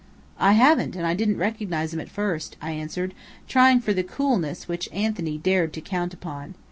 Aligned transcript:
"I 0.39 0.53
haven't, 0.53 0.95
and 0.95 1.05
I 1.05 1.13
didn't 1.13 1.37
recognize 1.37 1.93
him 1.93 1.99
at 1.99 2.09
first," 2.09 2.55
I 2.59 2.71
answered, 2.71 3.13
trying 3.47 3.81
for 3.81 3.93
the 3.93 4.01
coolness 4.01 4.67
which 4.67 4.89
Anthony 4.91 5.37
dared 5.37 5.73
to 5.73 5.81
count 5.81 6.11
upon. 6.11 6.55